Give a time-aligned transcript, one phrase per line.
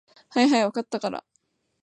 [0.29, 1.23] はいはい、分かったから。